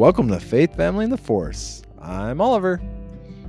[0.00, 1.82] Welcome to Faith, Family, and the Force.
[2.00, 2.80] I'm Oliver.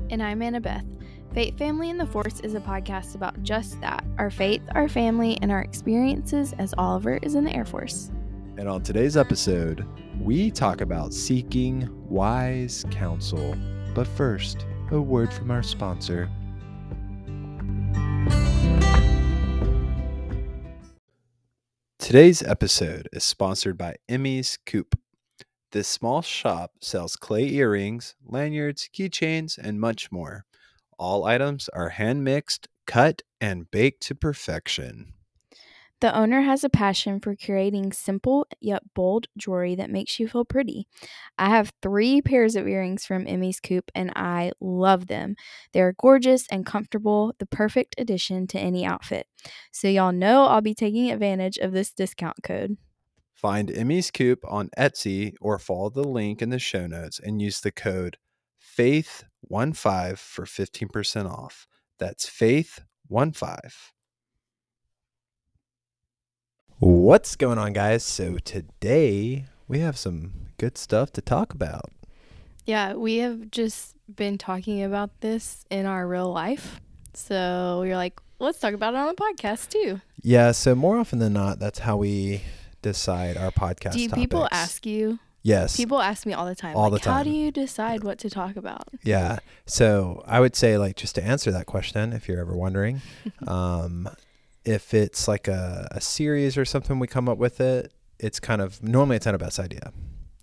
[0.10, 0.86] And I'm Annabeth.
[1.34, 5.40] Faith, Family, and the Force is a podcast about just that our faith, our family,
[5.42, 8.12] and our experiences as Oliver is in the Air Force.
[8.58, 9.88] And on today's episode,
[10.20, 13.56] we talk about seeking wise counsel.
[13.96, 16.30] But first, a word from our sponsor.
[21.98, 24.98] Today's episode is sponsored by Emmy's Coop.
[25.72, 30.46] This small shop sells clay earrings, lanyards, keychains, and much more.
[31.00, 35.14] All items are hand mixed, cut, and baked to perfection.
[36.02, 40.44] The owner has a passion for creating simple yet bold jewelry that makes you feel
[40.44, 40.88] pretty.
[41.38, 45.36] I have three pairs of earrings from Emmy's Coop and I love them.
[45.74, 49.28] They're gorgeous and comfortable, the perfect addition to any outfit.
[49.72, 52.78] So, y'all know I'll be taking advantage of this discount code.
[53.42, 57.60] Find Emmy's Coop on Etsy or follow the link in the show notes and use
[57.60, 58.18] the code
[58.78, 61.66] FAITH15 for 15% off.
[61.98, 63.72] That's FAITH15.
[66.78, 68.04] What's going on, guys?
[68.04, 71.90] So, today we have some good stuff to talk about.
[72.68, 76.80] Yeah, we have just been talking about this in our real life.
[77.16, 80.00] So, we are like, let's talk about it on the podcast too.
[80.22, 82.44] Yeah, so more often than not, that's how we
[82.82, 83.94] decide our podcast.
[83.94, 85.20] Do people ask you?
[85.44, 85.76] Yes.
[85.76, 86.76] People ask me all the time.
[86.76, 87.18] All like, the time.
[87.18, 88.88] How do you decide what to talk about?
[89.04, 89.40] Yeah.
[89.66, 93.02] So I would say, like, just to answer that question, if you're ever wondering,
[93.48, 94.08] um,
[94.66, 98.62] if it's like a, a series or something we come up with it, it's kind
[98.62, 99.92] of normally it's not a best idea.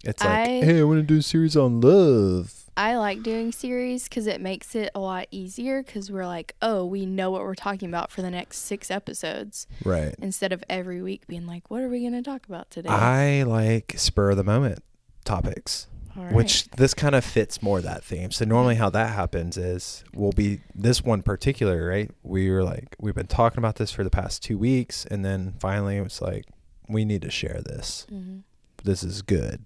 [0.04, 2.67] It's like, I- hey, I want to do a series on love.
[2.78, 6.84] I like doing series because it makes it a lot easier because we're like, oh,
[6.86, 10.14] we know what we're talking about for the next six episodes Right.
[10.22, 12.88] instead of every week being like, what are we going to talk about today?
[12.88, 14.82] I like spur of the moment
[15.24, 15.88] topics.
[16.16, 16.32] Right.
[16.32, 18.32] which this kind of fits more that theme.
[18.32, 22.10] So normally how that happens is we'll be this one particular, right?
[22.24, 25.54] We were like we've been talking about this for the past 2 weeks and then
[25.60, 26.44] finally it was like
[26.88, 28.04] we need to share this.
[28.12, 28.42] Mhm.
[28.82, 29.64] This is good.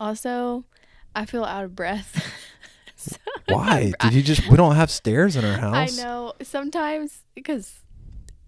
[0.00, 0.64] Also,
[1.18, 2.34] I feel out of breath.
[3.00, 3.92] So- Why?
[4.00, 5.96] Did you just we don't have stairs in our house.
[5.98, 7.78] I know sometimes because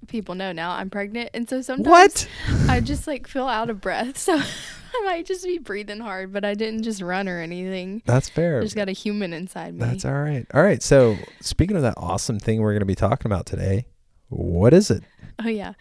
[0.08, 2.28] people know now I'm pregnant, and so sometimes What?
[2.68, 4.18] I just like feel out of breath.
[4.18, 4.34] So
[4.94, 8.02] I might just be breathing hard, but I didn't just run or anything.
[8.06, 8.58] That's fair.
[8.58, 9.80] There's got a human inside me.
[9.80, 10.44] That's all right.
[10.52, 10.82] All right.
[10.82, 13.86] So, speaking of that awesome thing we're going to be talking about today,
[14.30, 15.04] what is it?
[15.38, 15.74] Oh yeah,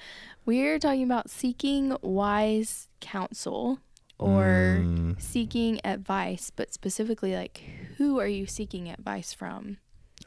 [0.45, 3.79] we're talking about seeking wise counsel
[4.19, 7.63] or Mm, seeking advice, but specifically like
[7.97, 9.77] who are you seeking advice from?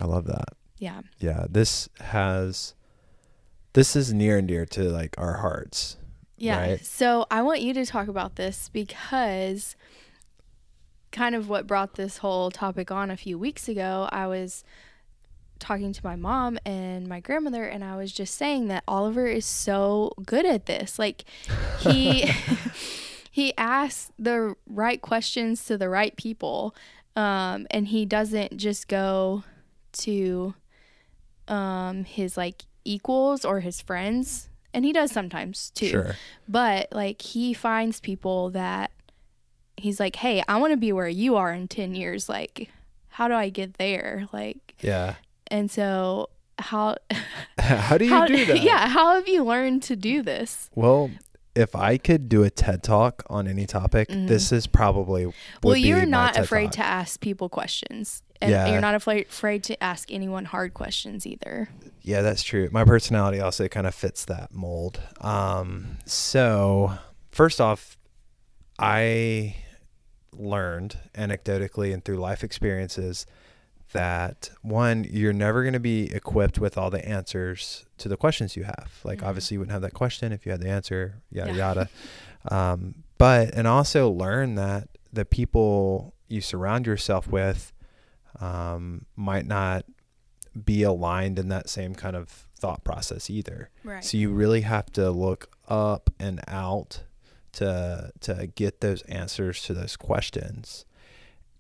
[0.01, 0.49] I love that.
[0.79, 1.03] Yeah.
[1.19, 2.75] Yeah, this has
[3.75, 5.97] this is near and dear to like our hearts.
[6.37, 6.59] Yeah.
[6.59, 6.85] Right.
[6.85, 9.77] So I want you to talk about this because
[11.13, 14.65] kind of what brought this whole topic on a few weeks ago, I was
[15.59, 19.47] talking to my mom and my grandmother and I was just saying that Oliver is
[19.47, 20.99] so good at this.
[20.99, 21.25] Like
[21.81, 22.29] he
[23.35, 26.75] he asks the right questions to the right people.
[27.17, 29.43] Um and he doesn't just go
[30.05, 30.55] to
[31.49, 36.17] um his like equals or his friends and he does sometimes too Sure.
[36.49, 38.91] but like he finds people that
[39.77, 42.71] he's like hey i want to be where you are in 10 years like
[43.11, 45.17] how do i get there like Yeah.
[45.49, 46.97] and so how
[47.59, 48.63] How do you how, do that?
[48.63, 51.11] yeah how have you learned to do this Well,
[51.55, 54.27] if I could do a TED talk on any topic, Mhm.
[54.29, 55.33] this is probably
[55.63, 56.73] well you're not afraid Talk.
[56.75, 58.73] to ask people questions and Yeah.
[58.73, 61.69] you're not afraid afraid to ask anyone hard questions either
[62.05, 62.69] Yeah, that's true.
[62.73, 65.01] My personality also kind of fits that mold.
[65.21, 66.95] Um, so
[67.31, 67.97] first off,
[68.79, 69.57] I
[70.33, 73.27] learned anecdotally and through life experiences
[73.93, 78.57] that one, you're never going to be equipped with all the answers to the questions
[78.57, 78.91] you have.
[79.05, 79.27] Like Mhm.
[79.27, 81.57] obviously you wouldn't have that question if you had the answer, yada Yeah.
[81.59, 81.89] yada.
[82.51, 87.73] Um, but and also learn that the people you surround yourself with
[88.41, 89.85] um, might not
[90.65, 92.29] be aligned in that same kind of
[92.59, 93.71] thought process either.
[93.85, 97.03] right So you really have to look up and out
[97.53, 100.85] to to get those answers to those questions.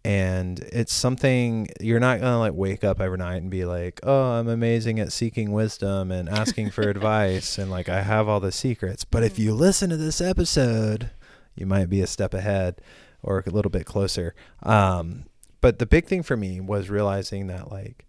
[0.04, 4.32] And it's something you're not gonna like wake up every night and be like, "Oh,
[4.32, 8.50] I'm amazing at seeking wisdom and asking for advice, and like I have all the
[8.50, 9.38] secrets." But if Mhm.
[9.38, 11.10] you listen to this episode,
[11.54, 12.80] you might be a step ahead
[13.22, 14.34] or a little bit closer.
[14.64, 15.26] Um,
[15.60, 18.04] but the big thing for me was realizing that like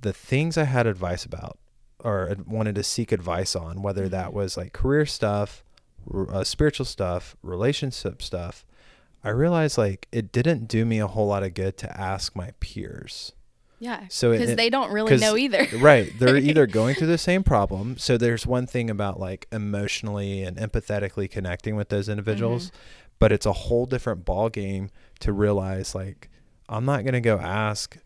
[0.00, 1.56] the things I had advice about
[2.00, 4.32] or wanted to seek advice on, whether that Mhm.
[4.34, 5.64] was like career stuff,
[6.12, 8.66] r- uh, spiritual stuff, relationship stuff,
[9.24, 12.52] I realized like it didn't do me a whole lot of good to ask my
[12.60, 13.32] peers.
[13.78, 14.04] Yeah.
[14.08, 15.66] So because they don't really know either.
[15.78, 16.12] right.
[16.18, 17.98] They're either going through the same problem.
[17.98, 22.76] So there's one thing about like emotionally and empathetically connecting with those individuals, mm-hmm.
[23.18, 24.90] but it's a whole different ball game
[25.20, 26.30] to realize like
[26.68, 27.98] I'm not going to go ask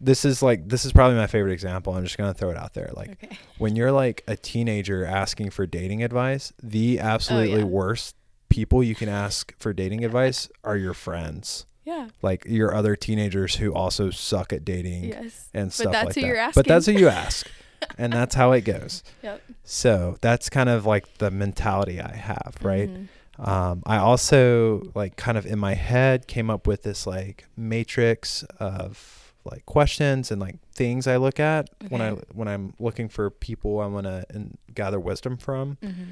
[0.00, 1.94] this is like this is probably my favorite example.
[1.94, 2.90] I'm just going to throw it out there.
[2.94, 3.38] Like Okay.
[3.58, 7.64] when you're like a teenager asking for dating advice, the absolutely Oh, yeah.
[7.64, 8.16] worst
[8.50, 11.64] people you can ask for dating advice are your friends.
[11.84, 12.08] Yeah.
[12.20, 15.48] Like your other teenagers who also suck at dating Yes.
[15.54, 16.54] and stuff that's like who that.
[16.54, 17.48] But that's who you ask.
[17.96, 19.02] and that's how it goes.
[19.22, 19.40] Yep.
[19.64, 22.90] So that's kind of like the mentality I have, right?
[22.90, 23.08] Mhm.
[23.38, 28.42] Um, I also like kind of in my head came up with this like matrix
[28.58, 33.30] of like questions and like things I look at when I when I'm looking for
[33.30, 34.26] people I want to
[34.74, 35.78] gather wisdom from.
[35.82, 36.06] Mhm.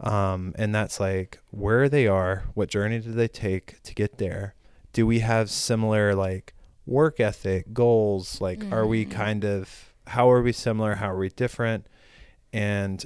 [0.00, 4.54] Um, and that's like where they are, what journey did they take to get there?
[4.92, 6.54] Do we have similar like
[6.86, 8.40] work ethic, goals?
[8.40, 9.10] Like, are we Mm.
[9.10, 10.94] kind of, how are we similar?
[10.96, 11.86] How are we different?
[12.52, 13.04] And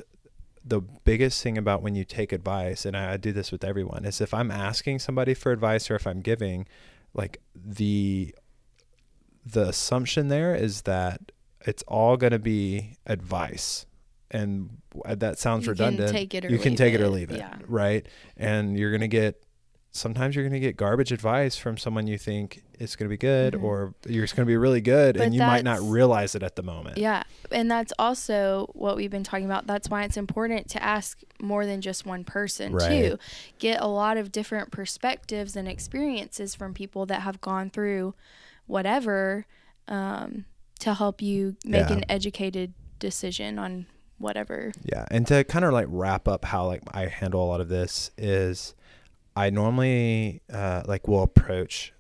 [0.64, 4.04] the biggest thing about when you take advice, and I, I do this with everyone,
[4.04, 6.66] is if I'm asking somebody for advice or if I'm giving,
[7.14, 8.34] like the
[9.44, 11.32] the assumption there is that
[11.66, 13.86] it's all going to be advice
[14.32, 14.70] and
[15.05, 17.38] that sounds You can redundant take it or you can take it or leave it
[17.38, 17.55] yeah.
[17.67, 18.06] right
[18.37, 19.43] and you're going to get
[19.94, 23.19] sometimes you're going to get garbage advice from someone you think is going to be
[23.19, 23.62] good Mhm.
[23.62, 26.56] or you're going to be really good But and you might not realize it at
[26.56, 27.25] the moment Yeah.
[27.50, 29.67] And that's also what we've been talking about.
[29.67, 32.88] That's why it's important to ask more than just one person, Right.
[32.88, 33.19] too.
[33.58, 38.14] Get a lot of different perspectives and experiences from people that have gone through
[38.67, 39.44] whatever
[39.88, 40.46] um,
[40.79, 41.96] to help you make Yeah.
[41.96, 43.84] an educated decision on
[44.22, 44.72] whatever.
[44.84, 47.69] Yeah, and to kind of like wrap up how like I handle a lot of
[47.69, 48.74] this is
[49.36, 51.92] I normally uh, like will approach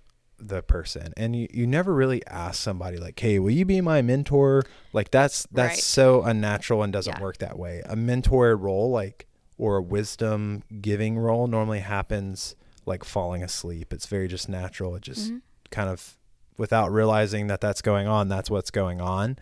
[0.44, 4.02] the person and you, you never really ask somebody like hey will you be my
[4.02, 5.78] mentor like that's that's Right.
[5.78, 7.22] so unnatural and doesn't Yeah.
[7.22, 13.04] work that way a mentor role like or a wisdom giving role normally happens like
[13.04, 15.42] falling asleep it's very just natural it just Mhm.
[15.70, 16.16] kind of
[16.58, 19.38] without realizing that that's going on that's what's going on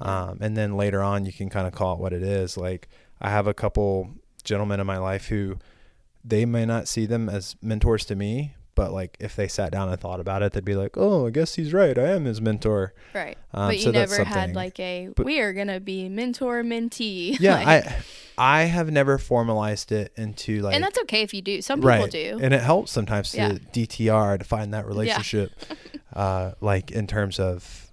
[0.00, 2.88] um, and then later on you can kind of call it what it is like
[3.20, 4.10] i have a couple
[4.44, 5.56] gentlemen in my life who
[6.24, 9.88] they may not see them as mentors to me but like if they sat down
[9.88, 12.40] and thought about it they'd be like oh i guess he's right i am his
[12.40, 13.36] mentor Right.
[13.52, 16.62] um, but you so never had like a, But- we are going to be mentor
[16.62, 17.36] mentee.
[17.40, 17.96] yeah like- i
[18.40, 21.60] i have never formalized it into like and that's okay if you do.
[21.60, 22.38] Some people right do.
[22.40, 23.54] and it helps sometimes Yeah.
[23.54, 25.50] to dtr to find that relationship
[26.14, 27.87] uh like in terms of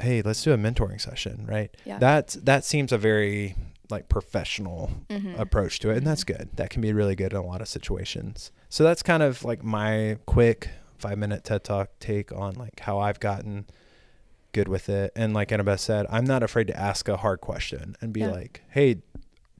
[0.00, 1.98] hey let's do a mentoring session right Yeah.
[1.98, 3.54] that that seems a very
[3.90, 5.38] like professional Mhm.
[5.38, 7.68] approach to it and that's good that can be really good in a lot of
[7.68, 12.80] situations so that's kind of like my quick five minute ted talk take on like
[12.80, 13.66] how i've gotten
[14.52, 17.94] good with it and like annabeth said i'm not afraid to ask a hard question
[18.00, 18.30] and be Yeah.
[18.30, 19.02] like hey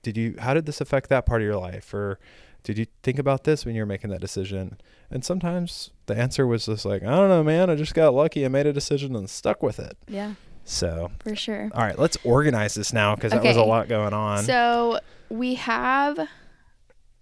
[0.02, 2.18] did you how did this affect that part of your life or
[2.64, 4.76] did you think about this when you were making that decision
[5.10, 8.44] and sometimes the answer was just like i don't know man i just got lucky
[8.44, 10.34] i made a decision and stuck with it yeah,
[10.64, 11.70] so for sure.
[11.74, 15.54] all right let's organize this now because that was a lot going on So we
[15.56, 16.18] have.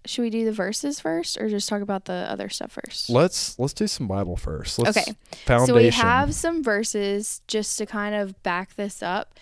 [0.05, 3.09] Should we do the verses first, or just talk about the other stuff first?
[3.09, 4.77] Let's let's do some Bible first.
[4.77, 5.15] Let's Okay.
[5.45, 5.67] Foundation.
[5.67, 9.39] So we have some verses just to kind of back this up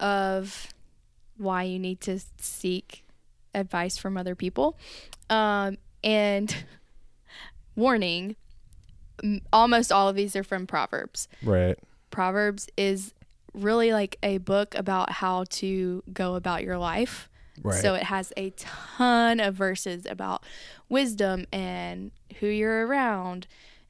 [0.00, 0.68] of
[1.36, 3.04] why you need to seek
[3.54, 4.76] advice from other people.
[5.30, 6.54] Um, and
[7.76, 8.36] warning,
[9.52, 11.28] almost all of these are from Proverbs.
[11.42, 11.78] right.
[12.10, 13.12] Proverbs is
[13.52, 17.28] really like a book about how to go about your life.
[17.62, 17.80] Right.
[17.80, 20.42] So it has a ton of verses about
[20.88, 23.46] wisdom and who you're around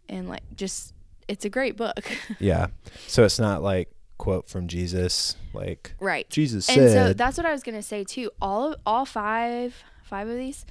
[0.08, 0.94] and like just
[1.28, 2.10] it's a great book.
[2.38, 2.68] yeah.
[3.06, 6.28] So it's not like quote from Jesus, like right.
[6.28, 8.30] Jesus And so that's what I was going to say too.
[8.42, 10.66] All of all five five of these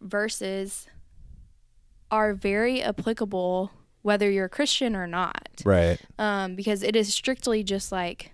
[0.00, 0.86] verses
[2.10, 5.48] are very applicable whether you're a Christian or not.
[5.64, 5.98] right.
[6.18, 8.30] um, because it is strictly just like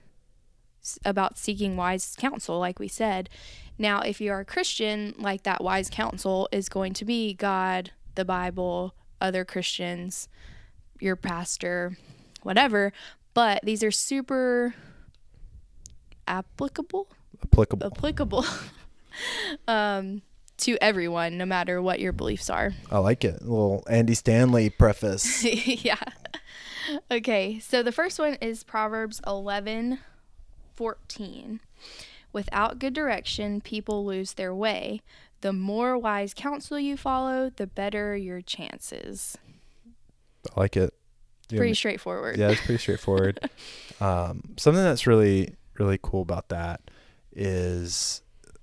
[0.82, 3.28] s- about seeking wise counsel, like we said.
[3.78, 7.90] Now, if you are a Christian, like that wise counsel is going to be God,
[8.14, 10.28] the Bible, other Christians,
[11.00, 11.96] your pastor,
[12.42, 12.92] whatever.
[13.34, 14.74] But these are super
[16.26, 17.08] applicable,
[17.42, 17.86] Applicable.
[17.86, 18.44] applicable
[19.68, 20.22] um,
[20.58, 22.72] to everyone, no matter what your beliefs are.
[22.90, 23.40] I like it.
[23.40, 25.44] A little Andy Stanley preface.
[25.84, 25.98] yeah.
[27.10, 29.98] Okay, so the first one is Proverbs 11
[30.76, 31.60] 14.
[32.32, 35.00] Without good direction, people lose their way.
[35.40, 39.38] The more wise counsel you follow, the better your chances.
[40.56, 40.92] I like it.
[41.48, 42.36] Pretty straightforward.
[42.36, 43.40] yeah, it's pretty straightforward.
[44.00, 46.80] um, something that's really really cool about that
[47.32, 48.22] is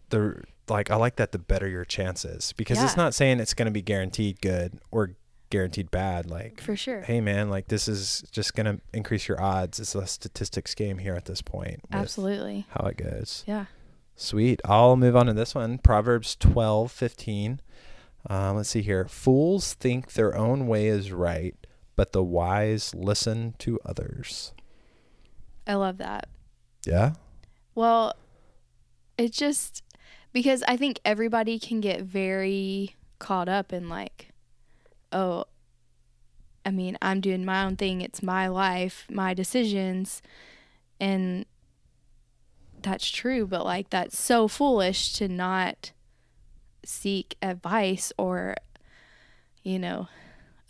[0.10, 3.66] the like I like that the better your chances because it's not saying it's going
[3.66, 5.16] to be guaranteed good or
[5.50, 6.30] guaranteed bad.
[6.30, 7.02] Like, For sure.
[7.02, 9.80] hey man, like this is just going to increase your odds.
[9.80, 11.82] It's a statistics game here at this point.
[11.92, 12.66] Absolutely.
[12.70, 13.44] How it goes.
[13.46, 13.66] Yeah.
[14.16, 14.62] Sweet.
[14.66, 15.78] I'll move on to this one.
[15.78, 17.60] Proverbs twelve fifteen.
[18.30, 19.08] Um, let's see here.
[19.08, 21.56] Fools think their own way is right,
[22.02, 24.54] but the wise listen to others.
[25.68, 26.30] I love that.
[26.84, 27.14] Yeah.
[27.76, 28.16] Well,
[29.20, 29.84] it just
[30.34, 34.30] because I think everybody can get very caught up in like,
[35.12, 35.46] oh,
[36.66, 38.02] I mean, I'm doing my own thing.
[38.02, 40.24] It's my life, my decisions.
[41.00, 41.46] And
[42.82, 45.92] that's true, but like, that's so foolish to not
[46.84, 48.56] seek advice or,
[49.62, 50.08] you know,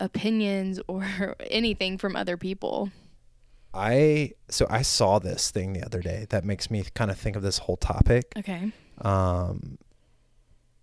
[0.02, 2.90] opinions or anything from other people.
[3.74, 7.36] I so I saw this thing the other day that makes me kind of think
[7.36, 8.30] of this whole topic.
[8.36, 8.70] Okay.
[9.00, 9.78] Um,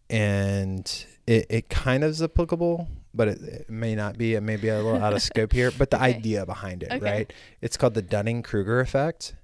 [0.10, 4.34] and it, it kind of is applicable, but it, it may not be.
[4.34, 5.70] It may be a little out of scope here.
[5.70, 6.06] But the Okay.
[6.16, 7.06] idea behind it, Okay.
[7.06, 7.34] right?
[7.62, 9.36] It's called the Dunning Kruger effect.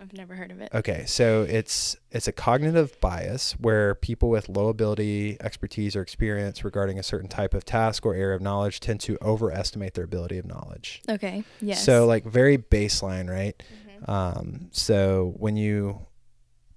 [0.00, 0.70] I've never heard of it.
[0.74, 6.64] Okay, so it's it's a cognitive bias where people with low ability, expertise, or experience
[6.64, 10.38] regarding a certain type of task or area of knowledge tend to overestimate their ability
[10.38, 11.02] of knowledge.
[11.08, 11.44] Okay.
[11.60, 11.84] Yes.
[11.84, 13.62] So like very baseline, right?
[13.98, 14.08] Mhm.
[14.08, 16.06] Um, so when you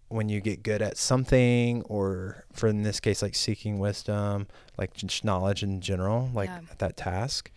[0.10, 4.94] when you get good at something, or for in this case, like seeking wisdom, like
[4.94, 6.60] just knowledge in general, like Yeah.
[6.78, 7.50] that task,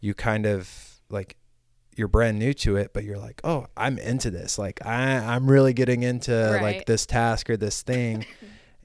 [0.00, 1.36] you kind of like
[1.98, 4.58] you're brand new to it, but you're like, oh, I'm into this.
[4.58, 8.24] Like I I'm really getting into like this task or this thing,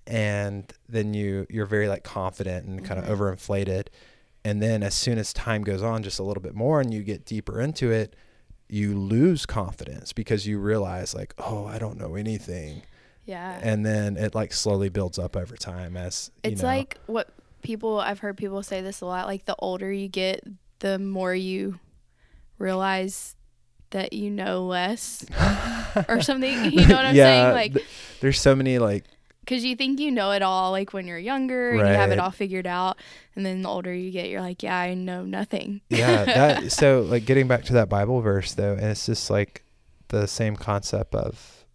[0.06, 3.10] and then you you're very like confident and kind Mhm.
[3.10, 3.88] of overinflated,
[4.44, 7.04] and then as soon as time goes on, just a little bit more, and you
[7.04, 8.16] get deeper into it
[8.70, 12.82] you lose confidence because you realize like oh i don't know anything
[13.26, 13.60] yeah.
[13.62, 16.70] and then it like slowly builds up over time as you It's know.
[16.70, 17.30] like what
[17.62, 20.48] people I've heard people say this a lot like the older you get,
[20.80, 21.78] the more you
[22.58, 23.36] realize
[23.92, 25.26] that you know less
[26.10, 26.66] or something.
[26.72, 27.54] You know what I'm Yeah, saying?
[27.54, 27.86] Like th-
[28.22, 29.06] there's so many like
[29.46, 32.18] cuz you think you know it all like when you're younger and you have it
[32.20, 32.98] all figured out
[33.36, 35.82] and then the older you get you're like, yeah, I know nothing.
[35.90, 39.64] yeah that so like getting back to that bible verse though and it's just like
[40.08, 41.66] the same concept of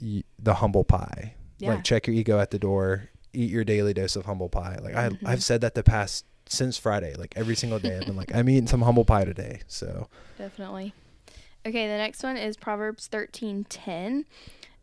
[0.00, 1.70] y- the humble pie Yeah.
[1.74, 4.94] like check your ego at the door eat your daily dose of humble pie like
[4.96, 5.18] I, Mhm.
[5.26, 8.48] i've said that the past since friday like every single day i've been like i'm
[8.48, 10.92] eating some humble pie today so Definitely.
[11.66, 14.24] Okay, the next one is Proverbs thirteen ten,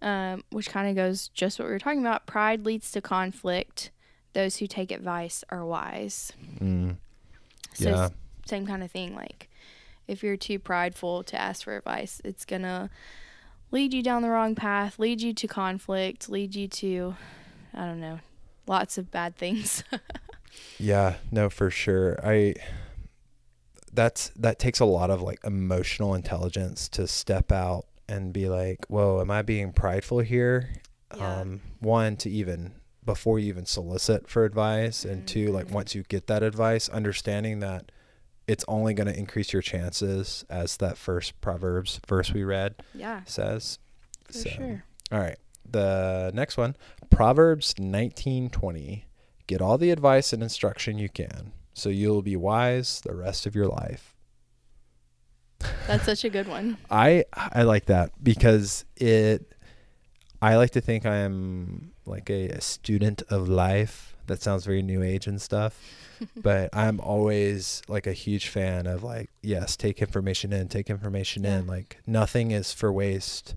[0.02, 2.26] um, which kind of goes just what we were talking about.
[2.28, 3.90] Pride leads to conflict.
[4.34, 6.34] Those who take advice are wise.
[6.62, 6.98] mm,
[7.74, 8.10] So yeah
[8.46, 9.16] same kind of thing.
[9.16, 9.50] Like
[10.08, 12.90] if you're too prideful to ask for advice, it's gonna
[13.72, 17.16] lead you down the wrong path, lead you to conflict, lead you to
[17.74, 18.20] I don't know,
[18.68, 19.84] lots of bad things.
[20.78, 22.20] Yeah, no, for sure.
[22.24, 22.56] I
[23.94, 28.86] that's that takes a lot of like emotional intelligence to step out and be like,
[28.88, 30.70] "Whoa, am I being prideful here?"
[31.16, 31.40] Yeah.
[31.42, 32.74] Um, one to even
[33.06, 37.60] before you even solicit for advice, and two, like once you get that advice, understanding
[37.60, 37.92] that
[38.48, 43.22] it's only going to increase your chances, as that first Proverbs verse we read yeah,
[43.26, 43.80] says.
[44.26, 44.84] for So, sure.
[45.12, 45.38] all right.
[45.70, 46.76] The next one,
[47.10, 49.04] Proverbs 19:20.
[49.48, 53.56] Get all the advice and instruction you can, so you'll be wise the rest of
[53.56, 54.16] your life.
[55.88, 56.78] That's such a good one.
[56.90, 59.54] I I like that because it
[60.42, 64.16] I like to think I'm like a, a student of life.
[64.28, 65.80] That sounds very new age and stuff.
[66.36, 71.44] but I'm always like a huge fan of like, yes, take information in, take information
[71.44, 71.60] Yeah.
[71.60, 71.68] in.
[71.68, 73.56] Like nothing is for waste.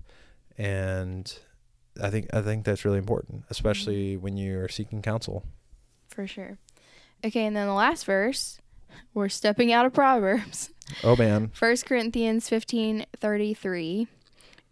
[0.57, 1.31] And
[2.01, 4.23] I think I think that's really important, especially mm-hmm.
[4.23, 5.45] when you are seeking counsel.
[6.19, 6.57] For sure.
[7.23, 8.59] Okay, and then the last verse,
[9.13, 10.69] we're stepping out of Proverbs.
[11.01, 11.51] Oh man.
[11.59, 14.07] 1 Corinthians 15 33.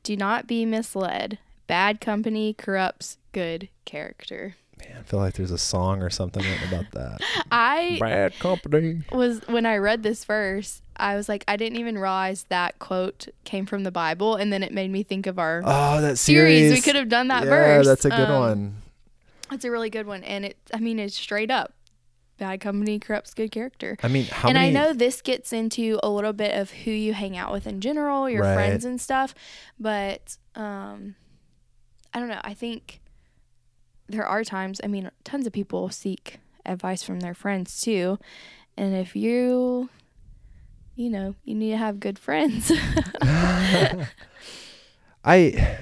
[0.04, 1.38] Do not be misled.
[1.68, 4.56] Bad company corrupts good character.
[4.77, 7.22] Man, I feel like there's a song or something about that.
[7.51, 9.04] I Bad company.
[9.13, 13.27] was, when I read this verse, I was like, I didn't even realize that quote
[13.46, 14.36] came from the Bible.
[14.36, 16.60] And then it made me think of our Oh, that series.
[16.60, 16.74] series.
[16.74, 17.86] We could have done that yeah, verse.
[17.88, 18.75] that's a good Um, one.
[19.51, 20.24] It's a really good one.
[20.24, 21.74] And it, I mean, it's straight up.
[22.38, 23.98] Bad company corrupts good character.
[24.04, 24.68] I mean, how and many?
[24.68, 27.82] I know this gets into a little bit of who you hang out with in
[27.82, 28.54] general, your Right.
[28.54, 29.34] friends and stuff,
[29.80, 31.16] but um
[32.13, 32.42] I don't know.
[32.44, 33.01] I think
[34.08, 38.20] there are times, I mean, tons of people seek advice from their friends too.
[38.77, 39.89] And if you
[40.96, 42.72] you know, you need to have good friends.
[45.24, 45.80] I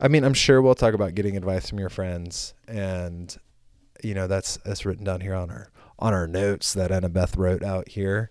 [0.00, 3.36] I mean, I'm sure we'll talk about getting advice from your friends and
[4.02, 7.62] you know, that's that's written down here on our on our notes that Annabeth wrote
[7.62, 8.30] out here.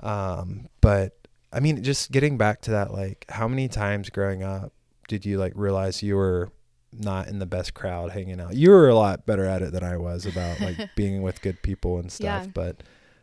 [0.00, 1.16] Um, but
[1.52, 4.72] I mean, just getting back to that like how many times growing up
[5.08, 6.50] did you like realize you were
[6.92, 8.54] not in the best crowd hanging out?
[8.54, 11.60] You were a lot better at it than I was about like being with good
[11.62, 12.50] people and stuff, Yeah.
[12.54, 12.82] but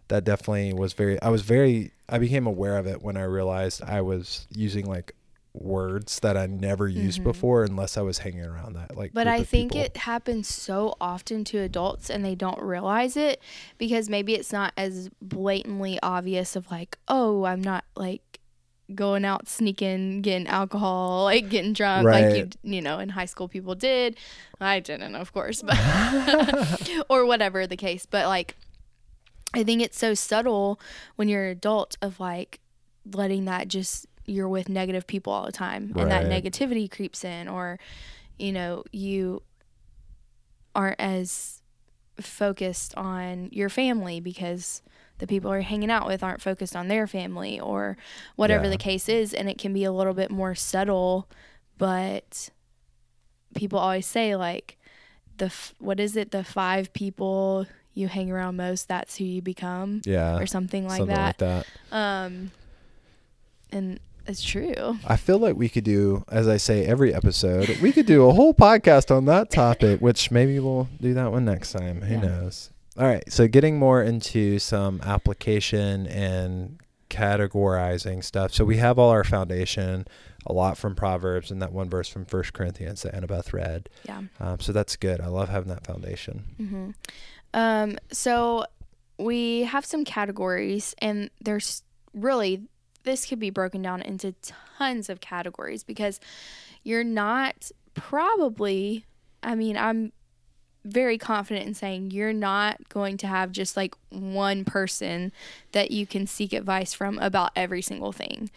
[0.09, 3.81] that definitely was very I was very I became aware of it when I realized
[3.83, 5.15] I was using like
[5.61, 7.23] words that I never used Mhm.
[7.25, 9.85] before unless I was hanging around that like But I think people.
[9.85, 13.41] it happens so often to adults and they don't realize it
[13.77, 18.21] because maybe it's not as blatantly obvious of like, oh, I'm not like
[18.93, 23.47] going out sneaking, getting alcohol, like getting drunk like you you know, in high school
[23.47, 24.17] people did.
[24.61, 25.77] I didn't, of course, but
[27.09, 28.55] or whatever the case, but like
[29.53, 30.79] I think it's so subtle
[31.15, 32.59] when you're an adult of like
[33.13, 37.47] letting that just you're with negative people all the time and that negativity creeps in
[37.47, 37.77] or
[38.39, 39.41] you know you
[40.73, 41.61] aren't as
[42.19, 44.81] focused on your family because
[45.19, 47.97] the people you're hanging out with aren't focused on their family or
[48.35, 48.71] whatever Yeah.
[48.71, 51.29] the case is and it can be a little bit more subtle
[51.77, 52.49] but
[53.55, 54.77] people always say like
[55.37, 59.41] the f- what is it the five people you hang around most that's who you
[59.41, 60.37] become yeah.
[60.37, 61.65] or something like something that like that.
[61.91, 62.51] um
[63.71, 67.91] and it's true I feel like we could do, as I say every episode, we
[67.91, 71.71] could do a whole podcast on that topic, which maybe we'll do that one next
[71.73, 72.01] time.
[72.01, 72.21] Who Yeah.
[72.21, 72.69] knows?
[72.97, 73.23] All right.
[73.31, 76.77] So, getting more into some application and
[77.09, 78.53] categorizing stuff.
[78.53, 80.07] So, we have all our foundation,
[80.45, 83.89] a lot from Proverbs, and that one verse from First Corinthians that Annabeth read.
[84.05, 85.19] yeah Um, so, that's good.
[85.21, 86.45] I love having that foundation.
[86.59, 86.89] Mm-hmm.
[87.53, 88.65] Um, so
[89.17, 92.63] we have some categories, and there's really
[93.05, 94.33] this could be broken down into
[94.77, 96.19] tons of categories because
[96.83, 99.05] you're not probably.
[99.41, 100.11] I mean, I'm
[100.83, 105.31] very confident in saying you're not going to have just like one person
[105.71, 108.49] that you can seek advice from about every single thing.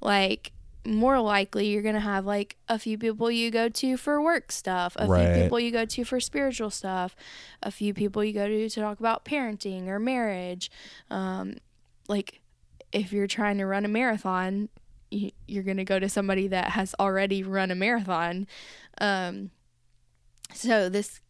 [0.00, 0.52] Like
[0.84, 4.52] more likely you're going to have like a few people you go to for work
[4.52, 5.32] stuff, a Right.
[5.34, 7.14] few people you go to for spiritual stuff,
[7.62, 10.70] a few people you go to to talk about parenting or marriage.
[11.10, 11.56] Um,
[12.08, 12.40] like
[12.92, 14.68] if you're trying to run a marathon,
[15.10, 18.46] you, you're going to go to somebody that has already run a marathon.
[18.98, 19.50] Um,
[20.54, 21.20] so this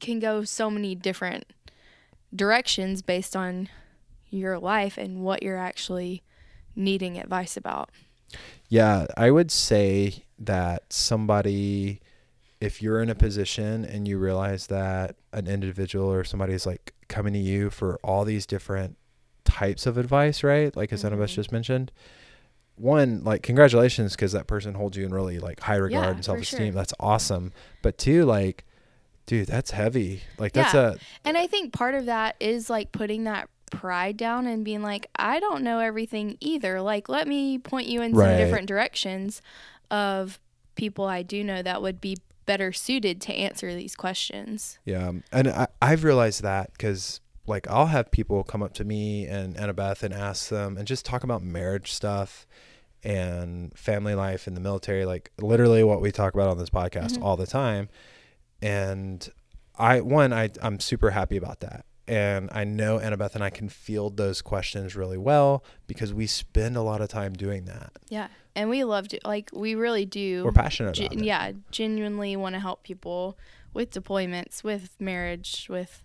[0.00, 1.46] can go so many different
[2.34, 3.68] directions based on
[4.30, 6.22] your life and what you're actually
[6.74, 7.90] needing advice about.
[8.68, 12.00] Yeah, I would say that somebody,
[12.60, 16.92] if you're in a position and you realize that an individual or somebody is like
[17.08, 18.96] coming to you for all these different
[19.58, 20.76] types of advice, right?
[20.76, 21.34] Like as Annabeth Mhm.
[21.34, 21.90] just mentioned,
[22.76, 26.24] one, like congratulations because that person holds you in really like high regard Yeah, and
[26.24, 26.58] self esteem.
[26.66, 26.72] sure.
[26.72, 27.52] That's awesome.
[27.82, 28.64] But two, like,
[29.26, 30.22] dude, that's heavy.
[30.38, 30.92] Like that's Yeah.
[30.92, 34.82] a And I think part of that is like putting that pride down and being
[34.82, 36.80] like, I don't know everything either.
[36.82, 38.36] Like, let me point you in some Right.
[38.36, 39.40] different directions
[39.90, 40.38] of
[40.74, 44.78] people I do know that would be better suited to answer these questions.
[44.84, 49.26] Yeah, and I, I've realized that because like I'll have people come up to me
[49.26, 52.46] and Annabeth and ask them and just talk about marriage stuff
[53.04, 57.18] and family life in the military, like literally what we talk about on this podcast
[57.18, 57.22] Mhm.
[57.22, 57.88] all the time.
[58.62, 59.28] And
[59.76, 61.84] I one I I'm super happy about that.
[62.08, 66.76] And I know Annabeth and I can field those questions really well because we spend
[66.76, 67.92] a lot of time doing that.
[68.08, 68.28] Yeah.
[68.54, 70.44] And we love to, like, we really do.
[70.44, 71.24] We're passionate ge- about it.
[71.24, 73.36] yeah, genuinely want to help people
[73.74, 76.04] with deployments, with marriage, with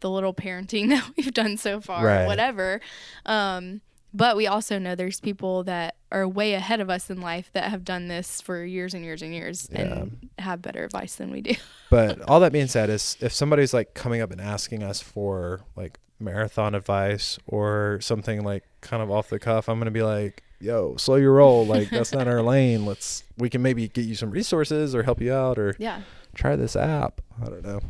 [0.00, 2.26] the little parenting that we've done so far, Right.
[2.26, 2.80] whatever.
[3.24, 3.80] Um,
[4.14, 7.64] but we also know there's people that are way ahead of us in life that
[7.70, 11.40] have done this for years and years and years and have better advice than we
[11.42, 11.54] do.
[11.90, 15.60] But all that being said, is if somebody's like coming up and asking us for
[15.76, 20.42] like marathon advice or something like kind of off the cuff, I'm gonna be like,
[20.58, 21.64] "Yo, slow your roll.
[21.64, 22.86] Like that's not our lane.
[22.86, 26.00] Let's we can maybe get you some resources or help you out or Yeah,
[26.34, 27.20] try this app.
[27.40, 27.80] I don't know.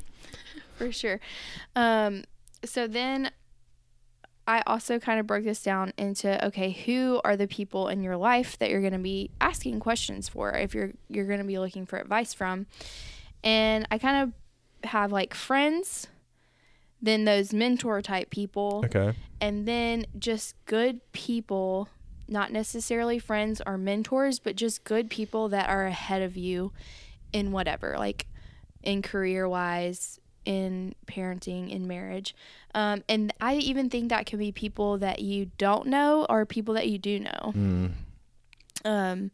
[0.77, 1.21] For sure.
[1.75, 2.25] Um,
[2.65, 3.31] so then
[4.49, 8.17] I also kind of broke this down into okay, who are the people in your
[8.17, 11.59] life that you're going to be asking questions for if you're you're going to be
[11.59, 12.67] looking for advice from.
[13.43, 16.07] And I kind of have like friends,
[17.03, 19.15] then those mentor type people, Okay.
[19.41, 21.89] and then just good people,
[22.29, 26.73] not necessarily friends or mentors, but just good people that are ahead of you
[27.33, 28.27] in whatever, like
[28.83, 32.35] in career wise, in parenting in marriage.
[32.75, 36.75] Um, and I even think that can be people that you don't know or people
[36.75, 37.53] that you do know.
[37.55, 37.93] Mm.
[38.85, 39.31] Um,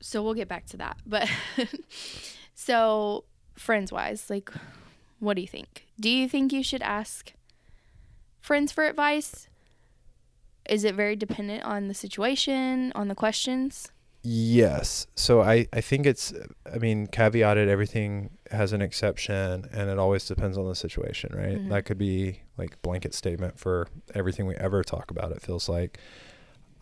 [0.00, 0.98] so we'll get back to that.
[1.06, 1.28] But
[2.54, 4.50] so, friends wise, like,
[5.18, 5.86] what do you think?
[5.98, 7.32] Do you think you should ask
[8.40, 9.48] friends for advice?
[10.68, 13.90] Is it very dependent on the situation, on the questions?
[14.24, 15.06] Yes.
[15.16, 16.32] So I, I think it's,
[16.72, 21.58] I mean, caveated, everything has an exception and it always depends on the situation, right?
[21.58, 21.70] Mhm.
[21.70, 25.98] That could be like blanket statement for everything we ever talk about, it feels like.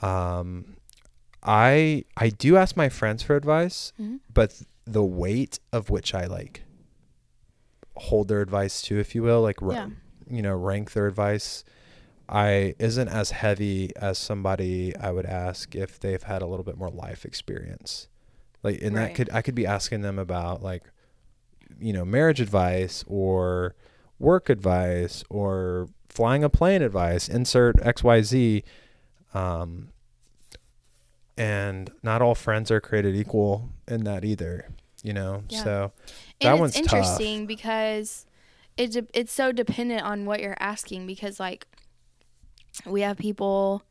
[0.02, 0.76] Um,
[1.42, 4.20] I, I do ask my friends for advice, Mhm.
[4.32, 6.62] but the weight of which I like
[7.96, 9.88] hold their advice to, if you will, like, ra- Yeah.
[10.28, 11.64] you know, rank their advice,
[12.32, 16.78] I isn't as heavy as somebody I would ask if they've had a little bit
[16.78, 18.06] more life experience.
[18.62, 19.08] Like, and Right.
[19.08, 20.84] that could I could be asking them about like,
[21.80, 23.74] you know, marriage advice or
[24.20, 27.28] work advice or flying a plane advice.
[27.28, 28.64] Insert X Y Z.
[29.34, 29.88] Um,
[31.36, 34.68] and not all friends are created equal in that either.
[35.02, 35.64] You know, Yeah.
[35.64, 35.92] so
[36.40, 36.98] that and one's it's tough.
[36.98, 38.26] interesting because
[38.76, 41.66] it de- it's so dependent on what you're asking because like
[42.86, 43.82] we have people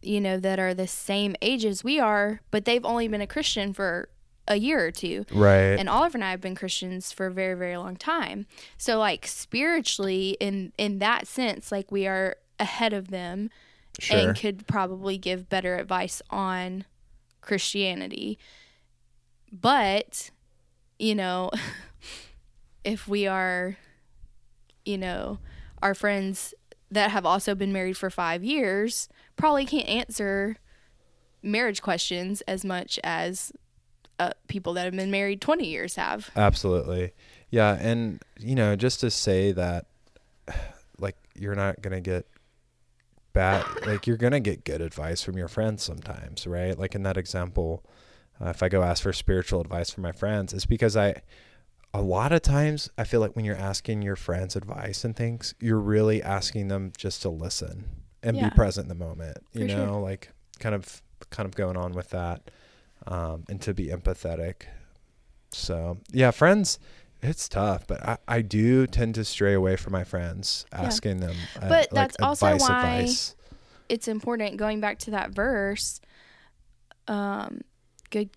[0.00, 3.26] you know that are the same age as we are but they've only been a
[3.26, 4.08] christian for
[4.46, 5.78] a year or two right.
[5.78, 9.26] and oliver and i have been christians for a very very long time so like
[9.26, 13.50] spiritually in in that sense like we are ahead of them
[13.98, 14.16] sure.
[14.16, 16.84] and could probably give better advice on
[17.40, 18.38] Christianity.
[19.50, 20.30] But,
[20.98, 21.50] you know,
[22.84, 23.76] if we are,
[24.84, 25.38] you know,
[25.82, 26.54] our friends
[26.90, 30.56] that have also been married for five years probably can't answer
[31.42, 33.52] marriage questions as much as
[34.18, 36.30] uh, people that have been married 20 years have.
[36.34, 37.12] Absolutely.
[37.50, 37.76] Yeah.
[37.80, 39.86] And, you know, just to say that,
[40.98, 42.26] like, you're not going to get
[43.32, 46.76] bad, like, you're going to get good advice from your friends sometimes, right?
[46.76, 47.84] Like, in that example,
[48.40, 51.22] uh, if I go ask for spiritual advice from my friends, it's because I,
[51.94, 55.54] a lot of times, I feel like when you're asking your friends advice and things,
[55.60, 57.88] you're really asking them just to listen
[58.22, 58.48] and Yeah.
[58.48, 59.86] be present in the moment, you For sure.
[59.86, 62.50] know, like, kind of, kind of going on with that,
[63.06, 64.62] um, and to be empathetic.
[65.50, 66.78] So, yeah, friends,
[67.22, 70.80] it's tough, but I, I do tend to stray away from my friends Yeah.
[70.84, 73.36] asking them uh, But like that's also advice, why- advice.
[73.88, 76.00] it's important going back to that verse
[77.08, 77.62] um
[78.10, 78.28] good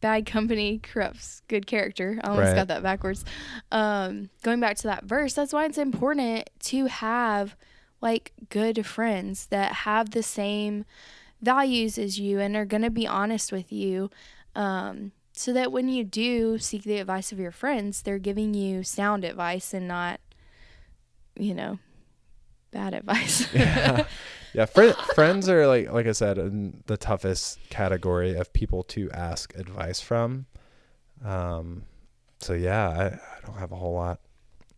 [0.00, 2.18] bad company corrupts good character.
[2.22, 2.54] I almost Right.
[2.56, 3.24] got that backwards.
[3.72, 7.56] Um going back to that verse that's why it's important to have
[8.00, 10.84] like good friends that have the same
[11.42, 14.10] values as you and are going to be honest with you
[14.54, 18.82] um so that when you do seek the advice of your friends they're giving you
[18.82, 20.20] sound advice and not
[21.36, 21.78] you know
[22.70, 23.46] bad advice.
[23.54, 24.04] Yeah,
[24.52, 24.64] yeah.
[24.64, 29.54] Fri friends are like, like I said, in the toughest category of people to ask
[29.56, 30.46] advice from.
[31.24, 31.82] Um,
[32.38, 34.20] so yeah, I, I don't have a whole lot,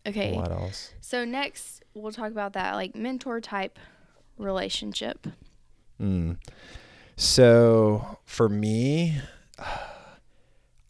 [0.07, 0.93] okay lot else.
[1.01, 3.79] So next we'll talk about that like mentor type
[4.39, 5.27] relationship.
[6.01, 6.39] Mm.
[7.17, 9.21] So for me,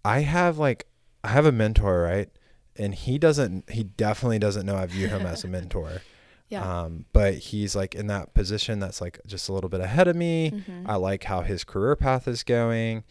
[0.05, 0.87] I have like
[1.25, 2.31] I have a mentor, right?
[2.77, 6.03] And he doesn't he definitely doesn't know I view him as a mentor.
[6.51, 6.83] Yeah.
[6.83, 10.17] Um, but he's like in that position that's like just a little bit ahead of
[10.17, 10.51] me.
[10.51, 10.85] Mhm.
[10.87, 13.05] I like how his career path is going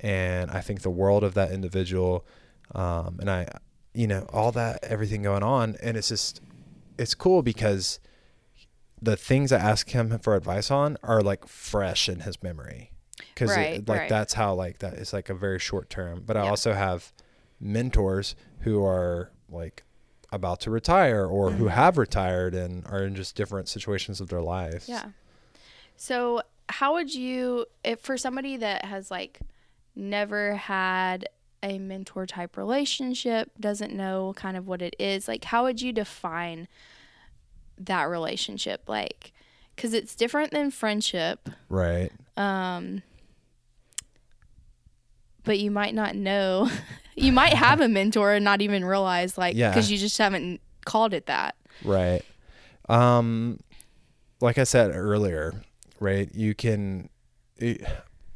[0.00, 2.26] and I think the world of that individual
[2.74, 3.46] um, and I
[3.94, 6.40] you know all that everything going on and it's just
[6.98, 8.00] it's cool because
[9.00, 12.92] the things I ask him for advice on are like fresh in his memory
[13.34, 14.08] because Right, like right.
[14.08, 16.50] that's how like that is like a very short term but I Yeah.
[16.50, 17.12] also have
[17.60, 19.82] mentors who are like
[20.32, 21.70] about to retire or who Mhm.
[21.70, 25.10] have retired and are in just different situations of their lives Yeah.
[25.96, 29.38] So how would you if for somebody that has like
[29.94, 31.28] never had
[31.62, 35.92] a mentor type relationship, doesn't know kind of what it is, like how would you
[35.92, 36.68] define
[37.78, 39.32] that relationship like
[39.76, 41.48] cuz it's different than friendship.
[41.68, 43.02] right Um
[45.44, 46.68] but you might not know.
[47.16, 49.72] you might have a mentor and not even realize like Yeah.
[49.74, 51.56] cuz you just haven't called it that.
[51.84, 52.22] Right.
[52.88, 53.58] Um,
[54.40, 55.54] like I said earlier,
[55.98, 56.32] right?
[56.34, 57.08] You can
[57.56, 57.82] it,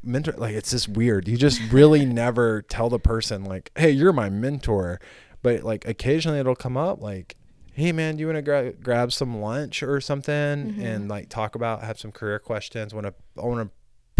[0.03, 0.33] mentor.
[0.37, 1.29] Like it's just weird.
[1.29, 5.01] You just really never tell the person like, "Hey, you're my mentor,"
[5.43, 7.37] but like occasionally it'll come up like.
[7.73, 10.33] Hey man, do you want to gra- grab some lunch or something
[10.75, 10.83] Mhm.
[10.85, 12.93] and like talk about have some career questions?
[12.93, 13.71] Want to I want to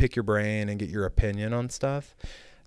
[0.01, 2.15] pick your brain and get your opinion on stuff.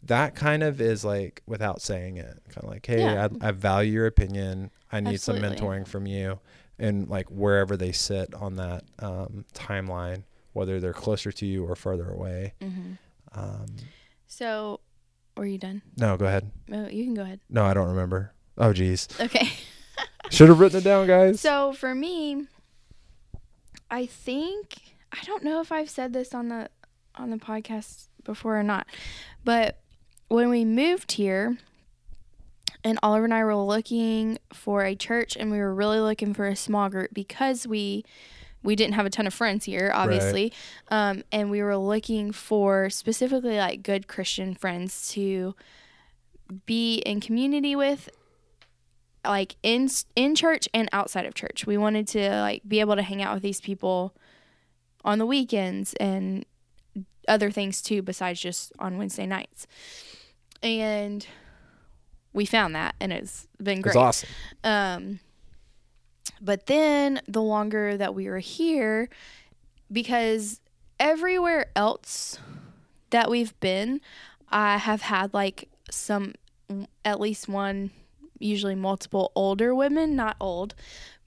[0.06, 3.28] That kind of is like without saying it, kind of like, hey, Yeah.
[3.42, 4.72] I, I value your opinion.
[4.92, 5.58] I need Absolutely.
[5.58, 6.40] some mentoring from you,
[6.78, 11.76] and like wherever they sit on that um, timeline, whether they're closer to you or
[11.76, 12.54] further away.
[12.62, 12.94] Mm-hmm.
[13.40, 13.66] Um,
[14.28, 14.82] So,
[15.38, 15.82] were you done?
[15.98, 16.52] no, go ahead.
[16.72, 17.40] Oh, you can go ahead.
[17.50, 18.34] No, I don't remember.
[18.58, 19.50] Oh, geez, Okay.
[20.30, 21.40] should have written it down, guys.
[21.42, 22.46] So for me,
[23.90, 24.78] I think
[25.12, 26.70] I don't know if I've said this on the
[27.16, 28.88] on the podcast before or not,
[29.44, 29.80] but
[30.34, 31.58] when we moved here,
[32.84, 36.48] and Oliver and I were looking for a church, and we were really looking for
[36.48, 38.04] a small group because we
[38.64, 40.52] we didn't have a ton of friends here, obviously,
[40.90, 45.54] um, and we were looking for specifically like good Christian friends to
[46.66, 48.10] be in community with
[49.24, 51.68] like in in church and outside of church.
[51.68, 54.16] We wanted to like be able to hang out with these people
[55.06, 56.44] on the weekends and
[57.28, 59.68] other things too besides just on Wednesday nights.
[60.64, 61.28] And
[62.32, 63.96] we found that and it's been it's great.
[63.98, 64.30] awesome.
[64.64, 65.20] Um,
[66.42, 69.10] but then the longer that we were here,
[69.92, 70.62] because
[71.00, 72.40] everywhere else
[73.12, 74.02] that we've been,
[74.50, 76.34] I have had like some,
[77.06, 77.92] at least one,
[78.40, 80.76] usually multiple older women, not old,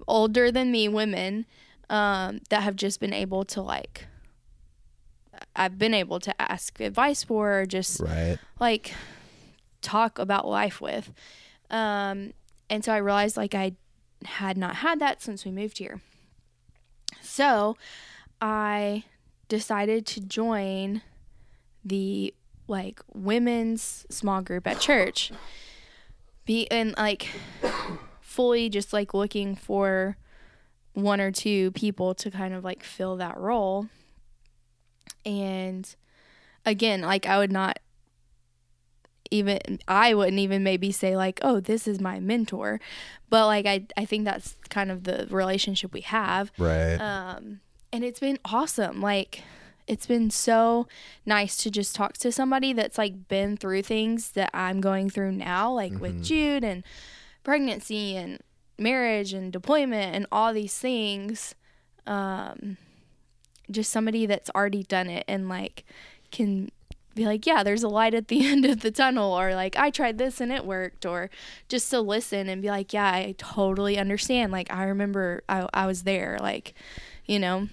[0.08, 1.46] older than me women,
[1.88, 4.06] um, that have just been able to like,
[5.54, 8.38] I've been able to ask advice for, or just Right.
[8.58, 8.92] like
[9.86, 11.12] talk about life with.
[11.70, 12.32] Um,
[12.68, 13.72] and so I realized like I
[14.24, 16.00] had not had that since we moved here.
[17.20, 17.76] So
[18.40, 19.04] I
[19.48, 21.02] decided to join
[21.84, 22.34] the
[22.66, 25.30] like women's small group at church.
[26.44, 27.28] Be and like
[28.20, 30.16] fully just like looking for
[30.94, 33.88] one or two people to kind of like fill that role.
[35.24, 35.94] And
[36.64, 37.78] again, like I would not
[39.30, 42.80] even I wouldn't even maybe say like, "Oh, this is my mentor."
[43.28, 46.52] But like I I think that's kind of the relationship we have.
[46.58, 46.96] Right.
[46.96, 47.60] Um
[47.92, 49.00] and it's been awesome.
[49.00, 49.42] Like
[49.86, 50.88] it's been so
[51.24, 55.32] nice to just talk to somebody that's like been through things that I'm going through
[55.32, 56.82] now, like with Jude and
[57.44, 58.40] pregnancy and
[58.78, 61.54] marriage and deployment and all these things.
[62.06, 62.76] Um,
[63.70, 65.84] just somebody that's already done it and like
[66.30, 66.70] can
[67.16, 69.90] be like, yeah, there's a light at the end of the tunnel, or like, I
[69.90, 71.30] tried this and it worked, or
[71.68, 74.52] just to listen and be like, yeah, I totally understand.
[74.52, 76.74] Like, I remember I, I was there, like,
[77.24, 77.68] you know,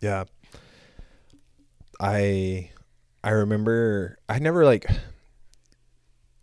[0.00, 0.24] Yeah.
[2.00, 2.70] I
[3.22, 4.86] I remember I never like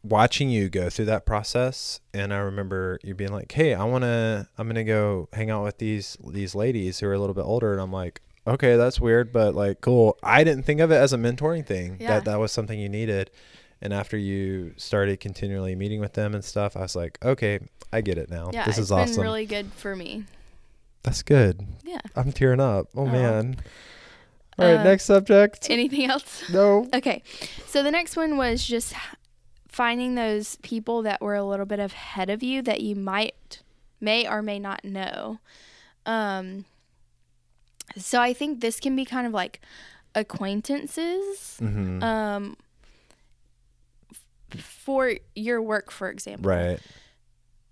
[0.03, 4.03] watching you go through that process and I remember you being like, "Hey, I want
[4.03, 7.33] to I'm going to go hang out with these these ladies who are a little
[7.33, 10.91] bit older." And I'm like, "Okay, that's weird, but like cool." I didn't think of
[10.91, 11.97] it as a mentoring thing.
[11.99, 12.15] Yeah.
[12.15, 13.31] That that was something you needed.
[13.81, 17.59] And after you started continually meeting with them and stuff, I was like, "Okay,
[17.93, 18.49] I get it now.
[18.53, 20.25] yeah, this is been awesome." really good for me.
[21.03, 21.65] That's good.
[21.85, 22.01] Yeah.
[22.15, 22.87] I'm tearing up.
[22.95, 23.05] Oh, Oh.
[23.05, 23.55] man.
[24.57, 25.69] All right, Uh, next subject.
[25.69, 26.43] Anything else?
[26.49, 26.89] No.
[26.93, 27.23] Okay.
[27.67, 28.93] So the next one was just
[29.69, 33.61] finding those people that were a little bit ahead of you that you might
[34.01, 35.39] may or may not know.
[36.05, 36.65] Um
[37.97, 39.59] so I think this can be kind of like
[40.15, 42.01] acquaintances Mm-hmm.
[42.03, 42.57] um
[44.57, 46.49] for your work for example.
[46.49, 46.79] right.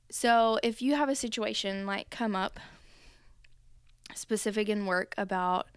[0.10, 2.60] So if you have a situation like come up
[4.16, 5.68] specific in work about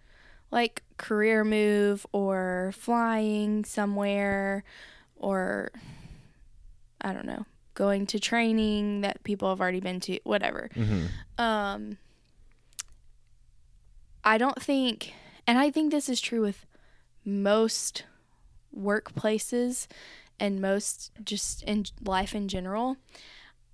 [0.51, 4.63] like career move or flying somewhere
[5.15, 5.71] or
[7.01, 10.69] I don't know, going to training that people have already been to, whatever.
[10.75, 11.05] Mm-hmm.
[11.41, 11.97] Um
[14.23, 15.13] I don't think
[15.47, 16.65] and I think this is true with
[17.25, 18.05] most
[18.77, 19.87] workplaces
[20.39, 22.97] and most just in life in general.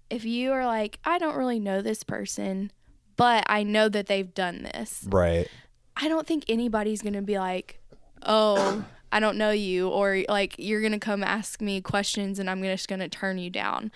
[0.10, 2.72] If you are like, I don't really know this person,
[3.16, 5.06] but I know that they've done this.
[5.08, 5.48] Right.
[5.96, 7.82] I don't think anybody's going to be like,
[8.24, 12.50] "Oh, I don't know you," or like you're going to come ask me questions and
[12.50, 13.92] I'm just going to turn you down.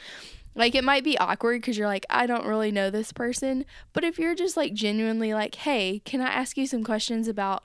[0.56, 4.04] Like it might be awkward cuz you're like, "I don't really know this person," but
[4.04, 7.64] if you're just like genuinely like, "Hey, can I ask you some questions about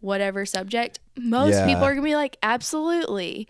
[0.00, 1.66] whatever subject?" Most Yeah.
[1.66, 3.48] people are going to be like, "Absolutely."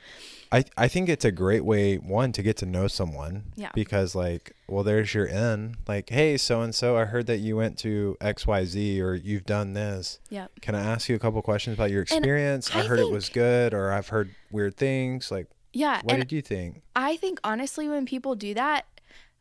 [0.51, 3.71] I, I think it's a great way one to get to know someone Yeah.
[3.75, 7.55] because like well there's your in like hey so and so I heard that you
[7.55, 10.53] went to XYZ or you've done this Yep.
[10.63, 13.11] can I ask you a couple questions about your And experience I, I heard it
[13.11, 17.39] was good or I've heard weird things like Yeah, what did you think I think
[17.45, 18.87] honestly, when people do that,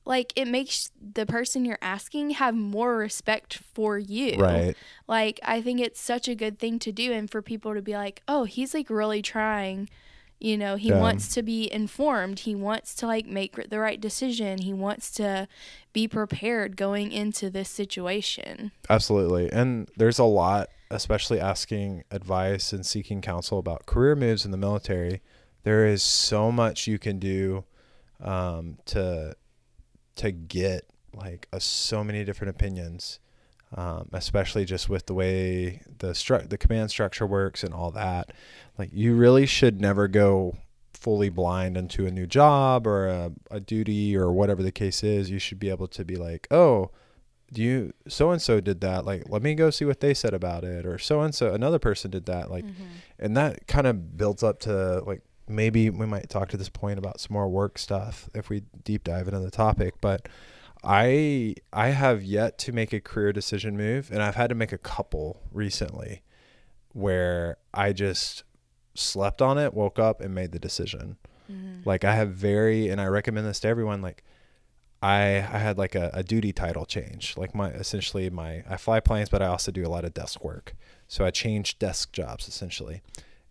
[0.05, 4.35] like it makes the person you're asking have more respect for you.
[4.37, 4.75] right
[5.07, 7.93] Like I think it's such a good thing to do, and for people to be
[7.93, 9.89] like, "Oh, he's like really trying,"
[10.39, 10.99] You know, he Yeah.
[11.01, 12.37] wants to be informed.
[12.41, 14.61] He wants to like make the right decision.
[14.61, 15.47] He wants to
[15.93, 18.71] be prepared going into this situation.
[18.87, 19.51] Absolutely.
[19.51, 24.57] And there's a lot, especially asking advice and seeking counsel about career moves in the
[24.57, 25.21] military.
[25.67, 27.65] There is so much you can do
[28.21, 29.35] um, to
[30.15, 33.19] to get like a, so many different opinions,
[33.75, 38.31] um, especially just with the way the stru- the command structure works and all that.
[38.77, 40.55] Like you really should never go
[40.93, 45.29] fully blind into a new job or a, a duty or whatever the case is.
[45.29, 46.91] You should be able to be like, oh,
[47.51, 50.33] do you so and so did that like let me go see what they said
[50.33, 52.65] about it or so and so another person did that like
[53.19, 56.99] and that kind of builds up to like maybe we might talk to this point
[56.99, 60.27] about some more work stuff if we deep dive into the topic but
[60.83, 64.71] i i have yet to make a career decision move and i've had to make
[64.71, 66.21] a couple recently
[66.93, 68.43] where i just
[68.93, 71.17] slept on it woke up and made the decision
[71.51, 71.79] mm-hmm.
[71.85, 74.23] like i have very and i recommend this to everyone like
[75.01, 77.35] I I had like a, a duty title change.
[77.37, 80.43] Like my essentially my I fly planes, but I also do a lot of desk
[80.43, 80.75] work.
[81.07, 83.01] So I changed desk jobs essentially.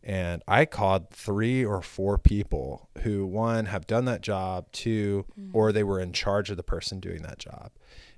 [0.06, 5.50] And I called three or four people who one have done that job, two, mm.
[5.52, 7.72] or they were in charge of the person doing that job.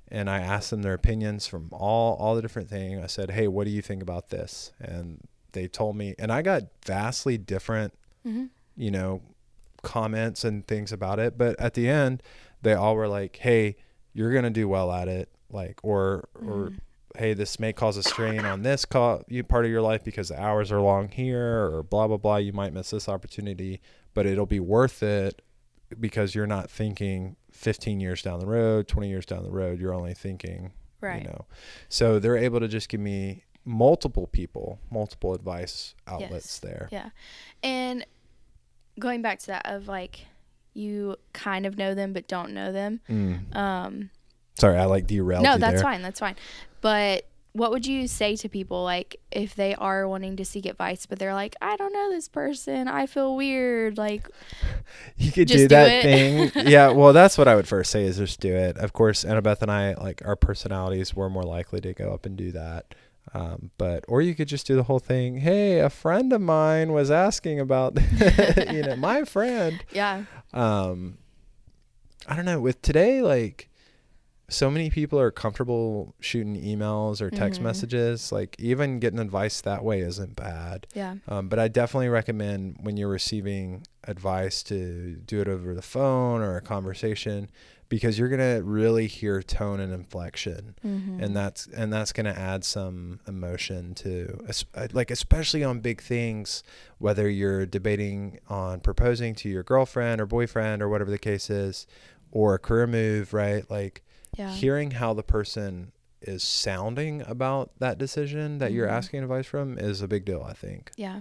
[0.07, 3.03] And I asked them their opinions from all all the different things.
[3.03, 4.72] I said, Hey, what do you think about this?
[4.79, 7.94] And they told me and I got vastly different,
[8.27, 8.46] mm-hmm.
[8.77, 9.22] you know,
[9.83, 11.38] comments and things about it.
[11.38, 12.22] But at the end,
[12.61, 13.77] they all were like, "Hey,
[14.12, 16.79] you're gonna do well at it," like, or or mm.
[17.16, 20.40] Hey, this may cause a strain on this co- part of your life because the
[20.40, 22.36] hours are long here, or blah blah blah.
[22.36, 23.80] You might miss this opportunity,
[24.14, 25.42] but it'll be worth it
[25.98, 29.80] because you're not thinking 15 years down the road, 20 years down the road.
[29.80, 31.22] You're only thinking, Right.
[31.22, 31.46] you know.
[31.88, 36.58] So they're able to just give me multiple people, multiple advice outlets Yes.
[36.58, 36.88] there.
[36.92, 37.08] Yeah.
[37.62, 38.04] And
[38.98, 40.26] going back to that of like
[40.74, 43.00] you kind of know them but don't know them.
[43.08, 43.56] Mm.
[43.56, 44.10] Um
[44.58, 45.82] Sorry, I like derailed no, that's there.
[45.82, 46.02] fine.
[46.02, 46.36] That's fine.
[46.80, 51.06] But what would you say to people like if they are wanting to seek advice
[51.06, 52.86] but they're like, I don't know this person.
[52.86, 53.96] I feel weird.
[53.98, 54.28] Like
[55.16, 56.52] You could do that thing.
[56.66, 58.76] yeah, well, that's what I would first say is just do it.
[58.78, 62.36] Of course, Annabeth and I, like our personalities, were more likely to go up and
[62.36, 62.94] do that.
[63.34, 65.38] Um, but or you could just do the whole thing.
[65.38, 67.98] Hey, a friend of mine was asking about,
[68.72, 69.84] you know, my friend.
[69.92, 70.24] yeah.
[70.52, 71.18] Um,
[72.26, 72.60] I don't know.
[72.60, 73.67] With today, like,
[74.50, 77.64] so many people are comfortable shooting emails or text Mhm.
[77.64, 78.32] messages.
[78.32, 80.87] Like, even getting advice that way isn't bad.
[80.94, 81.16] Yeah.
[81.28, 86.40] Um, but I definitely recommend when you're receiving advice to do it over the phone
[86.40, 87.50] or a conversation
[87.90, 91.22] because you're gonna really hear tone and inflection, Mhm.
[91.22, 94.38] and that's and that's gonna add some emotion to
[94.74, 96.62] uh, like especially on big things,
[96.98, 101.87] whether you're debating on proposing to your girlfriend or boyfriend or whatever the case is,
[102.30, 103.70] or a career move, right?
[103.70, 104.02] Like
[104.36, 104.50] yeah.
[104.50, 108.92] hearing how the person is sounding about that decision that you're Mhm.
[108.92, 110.90] asking advice from is a big deal, I think.
[110.96, 111.20] Yeah.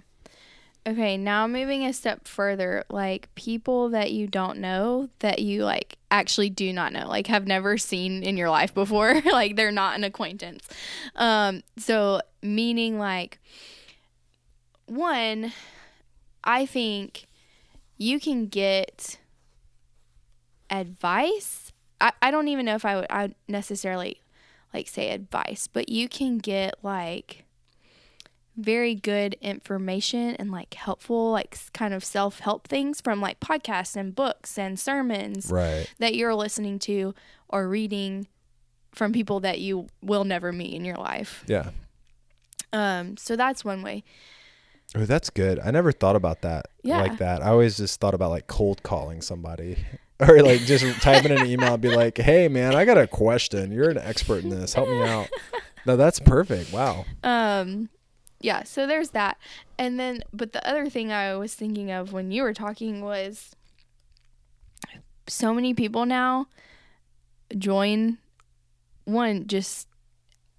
[0.87, 5.97] Okay, now moving a step further, like people that you don't know that you like
[6.09, 9.97] actually do not know, like have never seen in your life before, like they're not
[9.97, 10.67] an acquaintance.
[11.15, 13.39] Um so meaning like
[14.85, 15.51] one
[16.43, 17.25] I think
[17.97, 19.17] you can get
[20.69, 21.66] advice.
[21.99, 24.21] I, I don't even know if I would I would necessarily
[24.73, 27.45] like say advice, but you can get like
[28.55, 34.15] very good information and like helpful like kind of self-help things from like podcasts and
[34.15, 35.87] books and sermons Right.
[35.99, 37.13] that you're listening to
[37.49, 38.27] or reading
[38.93, 41.43] from people that you will never meet in your life.
[41.47, 41.69] Yeah.
[42.73, 44.03] Um so that's one way.
[44.95, 45.59] Oh, that's good.
[45.59, 46.99] I never thought about that Yeah.
[47.01, 47.43] like that.
[47.43, 49.77] I always just thought about like cold calling somebody
[50.27, 53.07] or like just type in an email and be like, "Hey, man, I got a
[53.07, 53.71] question.
[53.71, 54.73] You're an expert in this.
[54.73, 55.29] Help me out."
[55.85, 56.73] No, that's perfect.
[56.73, 57.05] Wow.
[57.23, 57.87] Um
[58.41, 59.37] yeah, so there's that.
[59.79, 63.55] And then but the other thing I was thinking of when you were talking was
[65.27, 66.47] so many people now
[67.57, 68.17] join
[69.05, 69.87] one just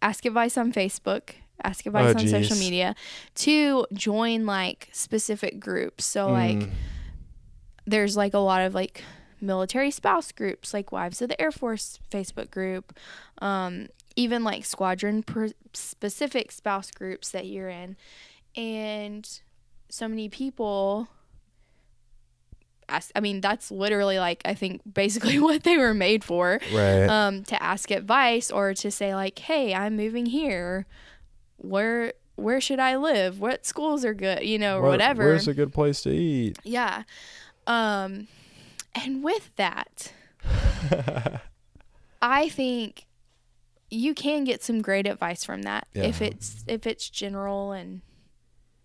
[0.00, 1.30] ask advice on Facebook,
[1.62, 2.94] ask advice Oh, on social media.
[3.34, 6.06] Two, join like specific groups.
[6.06, 6.70] So like Mm,
[7.86, 9.02] there's like a lot of like
[9.40, 12.92] military spouse groups like wives of the air force facebook group
[13.40, 17.96] um, even like squadron per- specific spouse groups that you're in
[18.56, 19.40] and
[19.88, 21.08] so many people
[22.88, 27.06] ask i mean that's literally like i think basically what they were made for right.
[27.06, 30.86] um, to ask advice or to say like hey i'm moving here
[31.58, 33.40] where where should I live?
[33.40, 34.44] What schools are good?
[34.44, 35.24] You know, or whatever.
[35.24, 36.58] Where's a good place to eat?
[36.62, 37.02] Yeah.
[37.66, 38.28] Um
[39.04, 40.12] and with that,
[42.22, 43.06] I think
[43.90, 48.02] you can get some great advice from that if it's if it's general and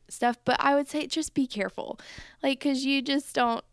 [0.09, 1.99] stuff, but I would say just be careful.
[2.41, 3.63] Like cuz you just don't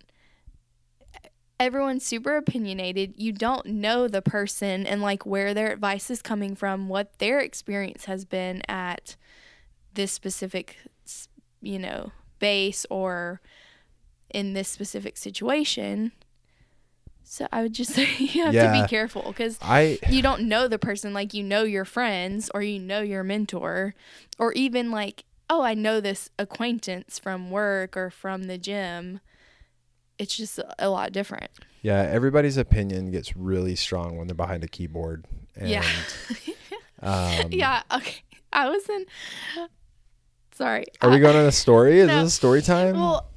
[1.61, 3.15] everyone's super opinionated.
[3.17, 7.39] You don't know the person and like where their advice is coming from, what their
[7.39, 9.17] experience has been at
[9.93, 10.79] this specific,
[11.61, 13.43] you know, base or
[14.31, 16.13] in this specific situation.
[17.25, 20.67] So I would just say you have to be careful because I you don't know
[20.69, 23.95] the person like you know your friends or you know your mentor
[24.39, 29.21] or even like oh I know this acquaintance from work or from the gym.
[30.19, 31.51] It's just a- a lot different.
[31.83, 35.25] yeah, everybody's opinion gets really strong when they're behind a keyboard.
[35.57, 35.85] And, yeah.
[37.03, 37.83] Um, yeah.
[37.91, 38.21] Okay.
[38.53, 39.07] I was in.
[40.53, 40.85] Sorry.
[41.01, 42.01] Are we going on a story?
[42.01, 42.25] Is No.
[42.25, 42.97] this story time?
[42.97, 43.30] Well,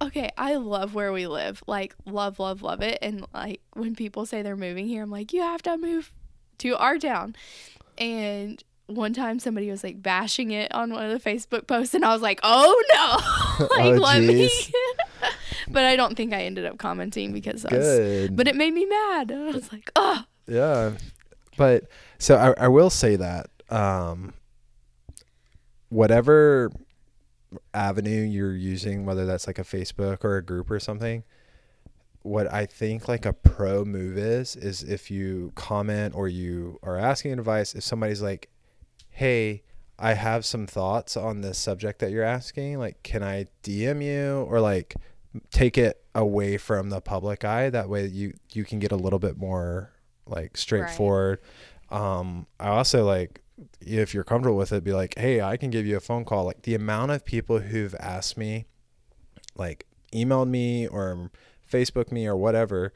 [0.00, 0.30] okay.
[0.36, 1.62] I love where we live.
[1.66, 2.98] Like, love, love, love it.
[3.02, 6.12] And like when people say they're moving here, I'm like, you have to move
[6.58, 7.36] to our town.
[7.98, 12.04] And one time somebody was like bashing it on one of the Facebook posts, and
[12.04, 12.84] I was like, oh
[13.58, 14.50] no, like Oh, let me.
[15.68, 17.86] but I don't think I ended up commenting because I was.
[17.86, 18.36] Good.
[18.36, 19.32] But it made me mad.
[19.32, 20.92] I was like, oh, Yeah.
[21.56, 21.84] But
[22.18, 24.34] so I, I will say that um,
[25.88, 26.70] whatever
[27.74, 31.24] avenue you're using, whether that's like a Facebook or a group or something,
[32.22, 36.96] what I think like a pro move is, is if you comment or you are
[36.96, 38.50] asking advice, if somebody's like,
[39.10, 39.62] hey,
[39.98, 44.46] I have some thoughts on this subject that you're asking, like, can I DM you
[44.50, 44.96] or like
[45.50, 47.70] take it away from the public eye?
[47.70, 49.92] That way you, you can get a little bit more
[50.26, 51.38] like straightforward.
[51.90, 53.42] Um, I also like
[53.80, 56.44] if you're comfortable with it, be like, hey, I can give you a phone call.
[56.44, 58.66] Like the amount of people who've asked me,
[59.54, 61.30] like emailed me or
[61.70, 62.92] Facebook me or whatever,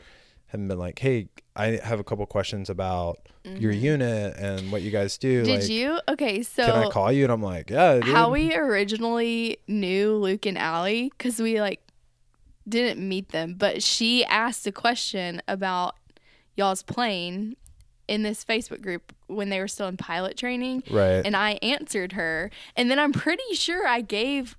[0.49, 4.91] have been like, hey, I have a couple questions about your unit and what you
[4.91, 5.43] guys do.
[5.43, 5.47] Mm-hmm.
[5.47, 6.01] did like, you?
[6.09, 7.25] Okay, so can I call you?
[7.25, 8.15] And I'm like, yeah, dude.
[8.15, 11.81] how we originally knew Luke and Allie because we like
[12.69, 15.97] didn't meet them, but she asked a question about
[16.57, 17.57] y'all's plane
[18.11, 21.25] in this Facebook group when they were still in pilot training, right.
[21.25, 24.57] and I answered her, and then I'm pretty sure I gave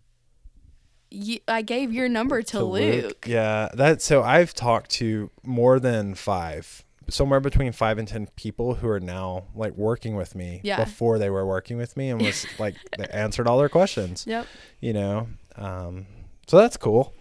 [1.10, 3.26] you, I gave your number to, Luke.
[3.28, 8.76] Yeah, that so I've talked to more than five, somewhere between five and ten people
[8.76, 10.82] who are now like working with me Yeah.
[10.86, 14.24] before they were working with me and was like they answered all their questions.
[14.26, 14.48] Yep.
[14.80, 15.28] You know,
[15.58, 16.06] um,
[16.48, 17.14] so that's cool.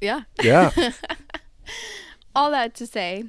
[0.00, 0.22] Yeah.
[0.40, 0.70] Yeah,
[2.34, 3.24] All that to say,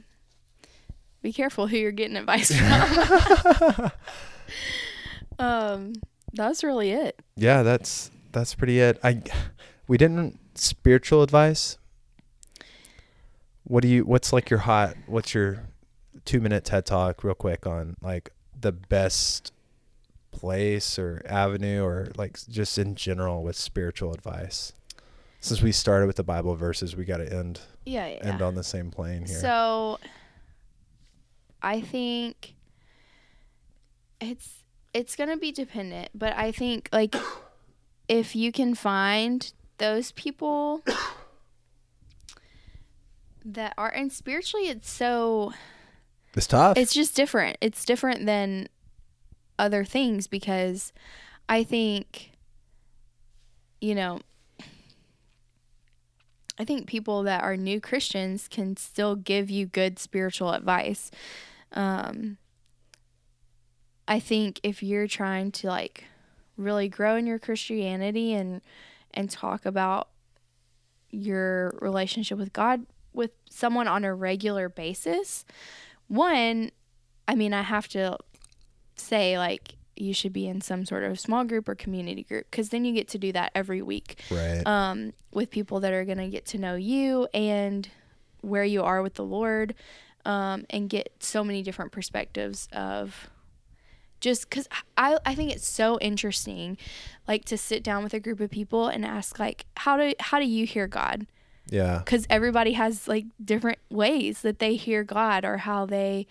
[1.22, 3.92] be careful who you're getting advice from.
[5.40, 5.94] um,
[6.34, 7.20] that's really it.
[7.36, 9.00] yeah, that's that's pretty it.
[9.04, 9.22] I
[9.88, 11.78] we didn't spiritual advice.
[13.64, 14.04] What do you?
[14.06, 14.96] What's like your hot?
[15.08, 15.64] What's your
[16.26, 19.52] two minute TED talk, real quick, on like the best
[20.32, 24.74] place or avenue or like just in general with spiritual advice?
[25.44, 28.20] Since we started with the Bible verses, we got to end Yeah, yeah.
[28.22, 29.40] end on the same plane here.
[29.40, 30.00] So
[31.62, 32.56] I think
[34.20, 37.16] it's it's going to be dependent, but I think like
[38.08, 40.84] if you can find those people
[43.46, 45.54] that are and spiritually it's so
[46.36, 46.78] it's tough.
[46.78, 47.58] it's just different.
[47.62, 48.68] It's different than
[49.60, 50.94] other things because
[51.50, 52.32] I think,
[53.80, 54.20] you know,
[56.58, 61.12] I think people that are new Christians can still give you good spiritual advice.
[61.74, 62.38] Um,
[64.08, 66.06] I think if you're trying to like
[66.58, 68.62] really grow in your Christianity and
[69.14, 70.10] and talk about
[71.10, 75.46] your relationship with God with someone on a regular basis,
[76.08, 76.72] one,
[77.28, 78.18] I mean, I have to
[78.96, 82.70] say, like, you should be in some sort of small group or community group because
[82.70, 84.66] then you get to do that every week right.
[84.66, 87.90] um, with people that are going to get to know you and
[88.42, 89.76] where you are with the Lord
[90.26, 93.30] um, and get so many different perspectives of
[94.20, 96.78] just because I, I think it's so interesting
[97.28, 100.40] like to sit down with a group of people and ask like how do how
[100.40, 101.26] do you hear God
[101.70, 102.00] yeah.
[102.00, 106.28] because everybody has like different ways that they hear God or how they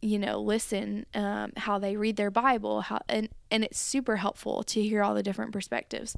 [0.00, 4.62] you know listen um, how they read their bible how and and it's super helpful
[4.62, 6.16] to hear all the different perspectives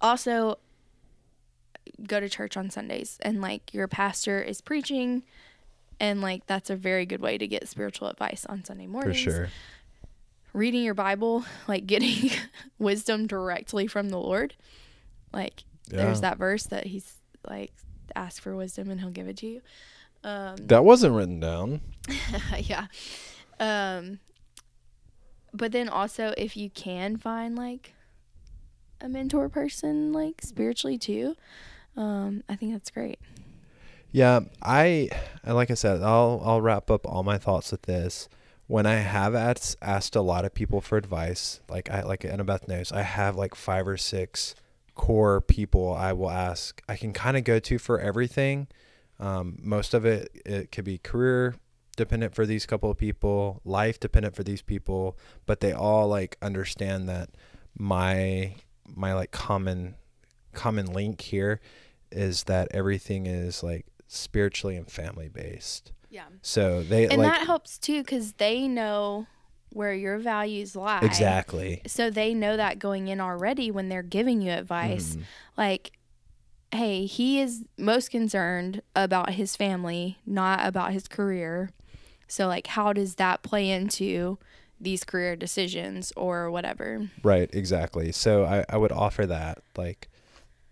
[0.00, 0.58] also
[2.06, 5.22] go to church on sundays and like your pastor is preaching
[6.00, 9.22] and like that's a very good way to get spiritual advice on sunday mornings.
[9.22, 9.48] For sure.
[10.52, 12.30] reading your Bible, like getting
[12.78, 14.54] wisdom directly from the Lord.
[15.32, 17.14] Like there's that verse that he's
[17.48, 17.72] like
[18.14, 19.60] ask for wisdom and he'll give it to you.
[20.24, 21.80] Um That wasn't written down.
[22.58, 22.86] yeah.
[23.60, 24.18] Um
[25.52, 27.94] but then also if you can find like
[29.00, 31.36] a mentor person like spiritually too,
[31.96, 33.18] um I think that's great.
[34.12, 35.10] Yeah, I
[35.44, 38.28] like I said, I'll I'll wrap up all my thoughts with this.
[38.68, 42.66] When I have asked, asked a lot of people for advice, like I like Annabeth
[42.66, 44.54] knows, I have like five or six
[44.94, 46.82] core people I will ask.
[46.88, 48.66] I can kind of go to for everything.
[49.20, 51.56] Um, most of it it could be career
[51.96, 55.16] dependent for these couple of people, life dependent for these people,
[55.46, 57.30] but they all like understand that
[57.78, 58.54] my
[58.86, 59.94] my like common
[60.52, 61.60] common link here
[62.10, 65.92] is that everything is like spiritually and family based.
[66.10, 66.24] Yeah.
[66.42, 69.26] So they And like that helps too cuz they know
[69.70, 71.00] where your values lie.
[71.02, 71.82] exactly.
[71.86, 75.16] So they know that going in already when they're giving you advice.
[75.16, 75.22] Mhm.
[75.56, 75.92] Like,
[76.72, 81.70] hey, he is most concerned about his family, not about his career.
[82.28, 84.38] So, like, how does that play into
[84.80, 87.08] these career decisions or whatever?
[87.22, 88.12] Right, exactly.
[88.12, 90.08] So I, I would offer that like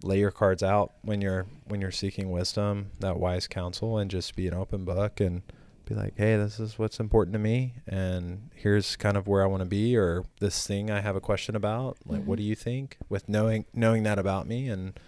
[0.05, 4.36] lay your cards out when you're when you're seeking wisdom, that wise counsel and just
[4.36, 5.42] be an open book and
[5.86, 9.46] be like, "Hey, this is what's important to me and here's kind of where I
[9.46, 11.96] want to be or this thing I have a question about.
[12.07, 12.42] Like, what Mhm.
[12.42, 14.98] do you think?" With knowing knowing that about me and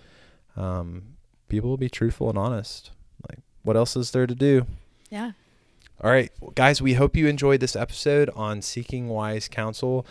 [0.56, 1.16] um
[1.48, 2.90] people will be truthful and honest.
[3.28, 4.66] Like, what else is there to do?
[5.10, 5.32] Yeah.
[6.02, 10.04] All right, guys, we hope you enjoyed this episode on seeking wise counsel.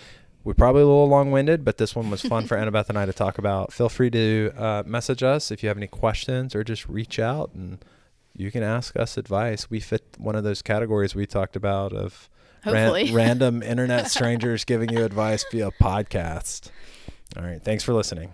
[0.45, 3.07] We're probably a little long winded, but this one was fun for Annabeth and I
[3.07, 3.73] to talk about.
[3.73, 7.51] Feel free to uh, message us if you have any questions or just reach out
[7.55, 7.83] and
[8.37, 9.71] you can ask us advice.
[9.71, 12.29] We fit one of those categories we talked about of
[12.63, 16.69] ran- random internet strangers giving you advice via podcast.
[17.35, 18.31] All right, thanks for listening.